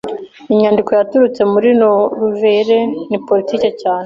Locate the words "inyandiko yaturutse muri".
0.53-1.69